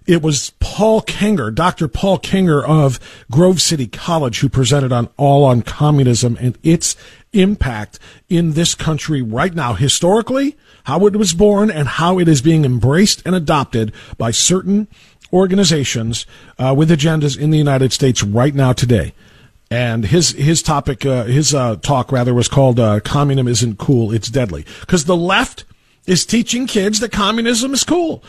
[0.06, 1.88] it was Paul Kengor, Dr.
[1.88, 6.96] Paul Kengor of Grove City College, who presented on All on Communism and its
[7.32, 12.40] impact in this country right now, historically, how it was born, and how it is
[12.40, 14.86] being embraced and adopted by certain
[15.32, 16.24] organizations
[16.58, 19.12] uh, with agendas in the United States right now today.
[19.68, 24.12] And his his topic, uh, his uh, talk rather, was called uh, "Communism Isn't Cool,
[24.12, 25.64] It's Deadly," because the left
[26.06, 28.22] is teaching kids that communism is cool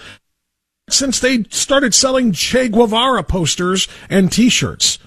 [0.89, 4.99] since they started selling Che Guevara posters and T-shirts.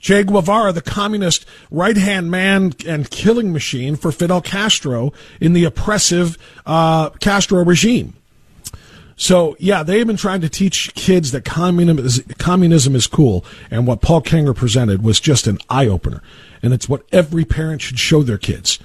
[0.00, 6.36] Che Guevara, the communist right-hand man and killing machine for Fidel Castro in the oppressive
[6.66, 8.14] uh, Castro regime.
[9.16, 13.86] So yeah, they've been trying to teach kids that communism is, communism is cool, and
[13.86, 16.22] what Paul Kengor presented was just an eye opener,
[16.62, 18.78] and it's what every parent should show their kids,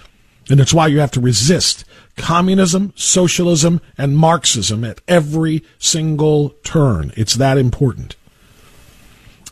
[0.53, 1.83] and it's why you have to resist
[2.15, 7.11] communism, socialism, and Marxism at every single turn.
[7.17, 8.15] It's that important.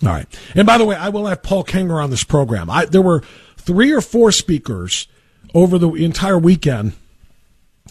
[0.04, 0.28] All right.
[0.54, 2.70] And by the way, I will have Paul Kengor on this program.
[2.70, 3.24] I, there were
[3.58, 5.08] three or four speakers
[5.56, 6.94] over the entire weekend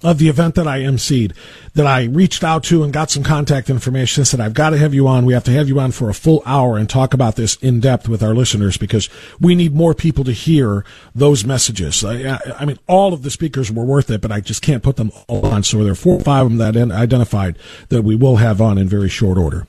[0.03, 1.34] of the event that I emceed
[1.74, 4.24] that I reached out to and got some contact information.
[4.24, 5.24] Said, I've got to have you on.
[5.24, 7.80] We have to have you on for a full hour and talk about this in
[7.80, 9.09] depth with our listeners because
[9.40, 10.84] we need more people to hear
[11.14, 12.05] those messages.
[12.05, 14.96] I, I mean, all of the speakers were worth it, but I just can't put
[14.96, 15.62] them all on.
[15.62, 18.78] So there are four or five of them that identified that we will have on
[18.78, 19.66] in very short order.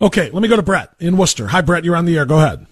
[0.00, 1.48] Okay, let me go to Brett in Worcester.
[1.48, 1.84] Hi, Brett.
[1.84, 2.26] You're on the air.
[2.26, 2.66] Go ahead.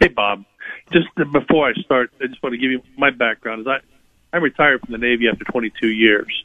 [0.00, 0.44] Hey, Bob
[0.92, 3.62] just before I start, I just want to give you my background.
[3.62, 3.80] Is I
[4.32, 6.44] I retired from the Navy after 22 years,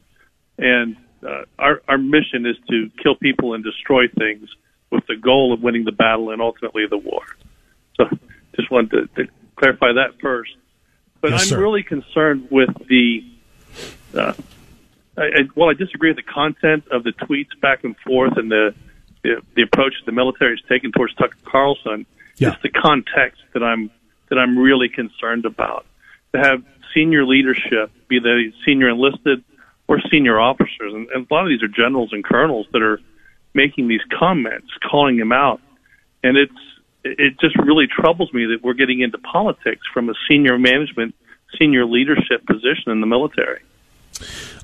[0.58, 4.50] and uh, our our mission is to kill people and destroy things
[4.92, 7.22] with the goal of winning the battle and ultimately the war.
[7.98, 8.06] So,
[8.56, 10.52] just wanted to, to clarify that first.
[11.22, 11.60] But Yes, I'm sir.
[11.62, 13.24] really concerned with the.
[14.18, 14.34] Uh,
[15.18, 18.50] I, I, well, I disagree with the content of the tweets back and forth and
[18.52, 18.74] the
[19.24, 22.06] the, the approach the military has taken towards Tucker Carlson.
[22.38, 22.52] Yeah.
[22.54, 23.90] It's the context that I'm
[24.30, 25.86] that I'm really concerned about.
[26.34, 26.64] To have
[26.94, 29.44] senior leadership, be they senior enlisted
[29.88, 33.00] or senior officers, and, and a lot of these are generals and colonels that are
[33.54, 35.62] making these comments, calling him out,
[36.24, 36.54] and it's
[37.04, 41.14] it just really troubles me that we're getting into politics from a senior management,
[41.60, 43.62] senior leadership position in the military.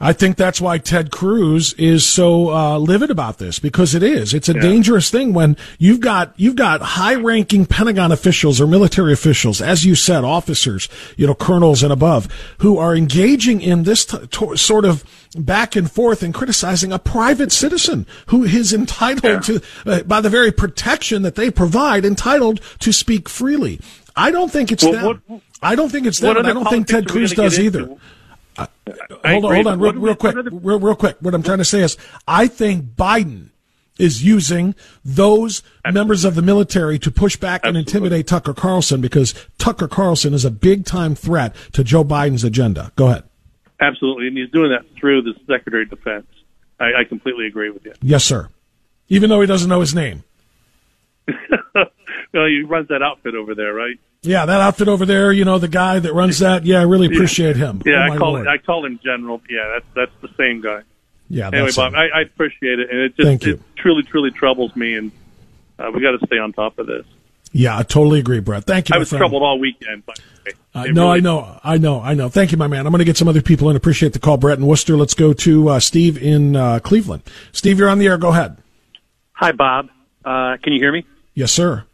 [0.02, 4.34] I think that's why Ted Cruz is so uh, livid about this because it is.
[4.34, 9.62] It's a dangerous thing when you've got you've got high-ranking Pentagon officials or military officials,
[9.62, 10.88] as you said, officers,
[11.18, 12.28] you know, colonels and above,
[12.60, 15.04] who are engaging in this t- to- sort of
[15.38, 20.30] back and forth and criticizing a private citizen who is entitled to, uh, by the
[20.30, 23.80] very protection that they provide, entitled to speak freely.
[24.16, 25.22] I don't think it's Well, them.
[25.28, 26.38] what- I don't think it's them.
[26.38, 27.80] and I don't think Ted politics are we Cruz does either.
[27.82, 27.98] into?
[28.58, 28.68] Uh,
[29.24, 31.18] I hold on, hold on, real, what do we- real quick, real, real quick.
[31.22, 31.98] What I'm trying to say is,
[32.28, 33.50] I think Biden
[33.98, 34.74] is using
[35.04, 40.34] those members of the military to push back and intimidate Tucker Carlson because Tucker Carlson
[40.34, 42.92] is a big time threat to Joe Biden's agenda.
[42.96, 43.24] Go ahead.
[43.82, 46.28] Absolutely, and he's doing that through the Secretary of Defense.
[46.80, 47.94] I, I completely agree with you.
[48.02, 48.50] Yes, sir.
[49.10, 50.24] Even though he doesn't know his name.
[51.28, 51.86] well,
[52.46, 54.00] he runs that outfit over there, right?
[54.22, 56.66] Yeah, that outfit over there, you know, the guy that runs that.
[56.66, 57.82] Yeah, I really appreciate him.
[57.86, 58.48] Yeah, Oh, I call Lord.
[58.48, 59.42] I call him General.
[59.50, 60.82] Yeah, that's that's the same guy.
[61.30, 61.94] Yeah, Anyway, Bob.
[61.94, 63.54] I, I appreciate it, and it just Thank you.
[63.54, 65.12] it truly, truly troubles me, and
[65.78, 67.06] uh, we got to stay on top of this.
[67.52, 68.66] Yeah, I totally agree, Brett.
[68.66, 68.94] Thank you.
[68.94, 69.22] I my was friend.
[69.22, 70.06] troubled all weekend.
[70.06, 70.14] By
[70.44, 70.54] the.
[70.74, 72.30] Uh, no, really- I know, I know, I know.
[72.30, 72.86] Thank you, my man.
[72.86, 73.76] I'm going to get some other people in.
[73.76, 74.98] Appreciate the call, Brett in Worcester.
[74.98, 77.24] Let's go to uh, Steve in uh, Cleveland.
[77.54, 78.18] Steve, you're on the air.
[78.18, 78.58] Go ahead.
[79.34, 79.90] Hi, Bob.
[80.26, 81.06] Uh, can you hear me?
[81.34, 81.86] Yes, sir.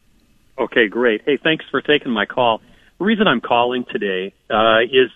[0.58, 1.22] Okay, great.
[1.26, 2.62] Hey, thanks for taking my call.
[3.00, 5.12] The reason I'm calling today uh, is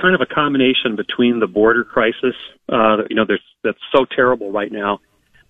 [0.00, 2.34] kind of a combination between the border crisis,
[2.68, 5.00] uh, you know, there's, that's so terrible right now,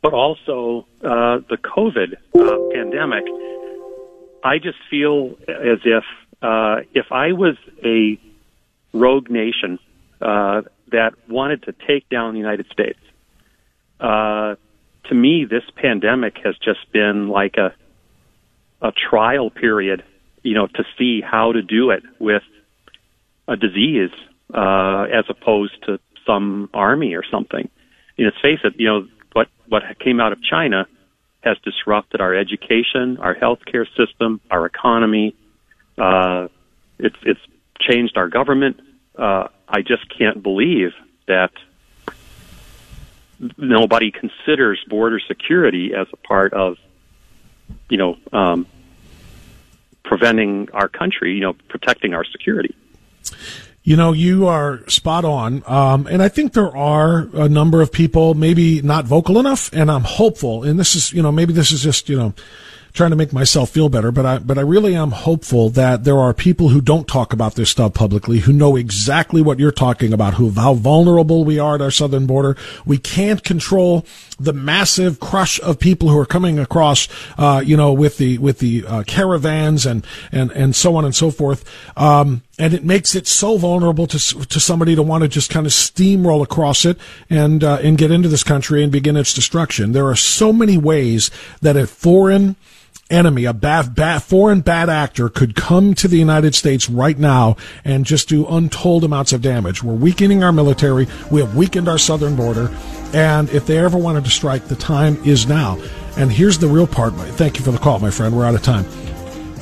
[0.00, 3.24] but also uh, the COVID uh, pandemic.
[4.44, 6.04] I just feel as if
[6.40, 8.20] uh, if I was a
[8.92, 9.80] rogue nation
[10.20, 10.62] uh,
[10.92, 12.98] that wanted to take down the United States,
[13.98, 14.54] uh,
[15.08, 17.74] to me, this pandemic has just been like a
[18.80, 20.04] a trial period,
[20.42, 22.42] you know, to see how to do it with
[23.48, 24.10] a disease
[24.52, 27.68] uh, as opposed to some army or something.
[28.16, 30.86] You know, face it, you know, what what came out of China
[31.42, 35.34] has disrupted our education, our healthcare system, our economy.
[35.96, 36.48] Uh,
[36.98, 37.40] it's it's
[37.78, 38.80] changed our government.
[39.16, 40.92] Uh, I just can't believe
[41.26, 41.52] that
[43.56, 46.76] nobody considers border security as a part of,
[47.88, 48.66] you know, um,
[50.04, 52.74] preventing our country, you know, protecting our security.
[53.82, 55.62] You know, you are spot on.
[55.66, 59.90] Um, and I think there are a number of people maybe not vocal enough, and
[59.90, 60.64] I'm hopeful.
[60.64, 62.34] And this is, you know, maybe this is just, you know,
[62.96, 66.18] trying to make myself feel better, but I, but I really am hopeful that there
[66.18, 70.12] are people who don't talk about this stuff publicly, who know exactly what you're talking
[70.12, 72.56] about, who, how vulnerable we are at our southern border.
[72.84, 74.04] We can't control
[74.38, 78.58] the massive crush of people who are coming across, uh, you know, with the, with
[78.58, 81.64] the, uh, caravans and, and, and so on and so forth.
[81.96, 85.66] Um, and it makes it so vulnerable to, to somebody to want to just kind
[85.66, 89.92] of steamroll across it and, uh, and get into this country and begin its destruction.
[89.92, 91.30] There are so many ways
[91.60, 92.56] that a foreign,
[93.10, 97.56] enemy, a bad, bad, foreign bad actor could come to the United States right now
[97.84, 99.82] and just do untold amounts of damage.
[99.82, 101.06] We're weakening our military.
[101.30, 102.74] We have weakened our southern border.
[103.14, 105.80] And if they ever wanted to strike, the time is now.
[106.16, 107.14] And here's the real part.
[107.14, 108.36] Thank you for the call, my friend.
[108.36, 108.84] We're out of time.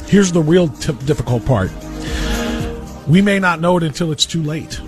[0.07, 1.71] Here's the real t- difficult part.
[3.07, 4.81] We may not know it until it's too late.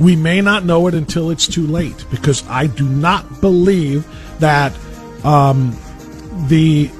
[0.00, 4.06] We may not know it until it's too late because I do not believe
[4.40, 4.76] that
[5.24, 5.76] um,
[6.48, 6.90] the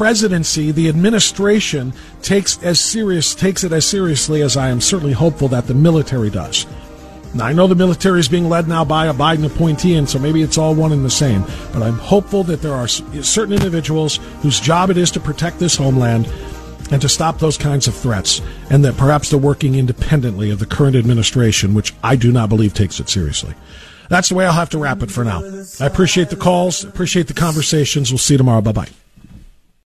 [0.00, 1.92] presidency, the administration
[2.22, 6.30] takes as serious takes it as seriously as I am certainly hopeful that the military
[6.30, 6.64] does.
[7.34, 10.18] Now I know the military is being led now by a Biden appointee, and so
[10.18, 11.44] maybe it's all one and the same.
[11.74, 15.76] But I'm hopeful that there are certain individuals whose job it is to protect this
[15.76, 16.32] homeland
[16.90, 18.40] and to stop those kinds of threats,
[18.70, 22.72] and that perhaps they're working independently of the current administration, which I do not believe
[22.72, 23.52] takes it seriously.
[24.08, 25.42] That's the way I'll have to wrap it for now.
[25.78, 28.10] I appreciate the calls, appreciate the conversations.
[28.10, 28.62] We'll see you tomorrow.
[28.62, 28.88] Bye bye.